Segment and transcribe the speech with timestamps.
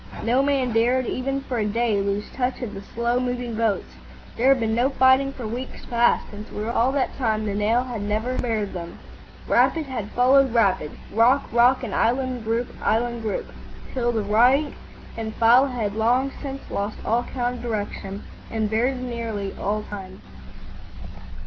[0.23, 3.85] No man dared even for a day lose touch of the slow moving boats;
[4.35, 7.83] there had been no fighting for weeks past, and throughout all that time the Nile
[7.83, 8.97] had never spared them.
[9.47, 13.51] Rapid had followed rapid, rock rock, and island group island group,
[13.93, 14.73] till the rank
[15.15, 20.19] and file had long since lost all count of direction and very nearly of time.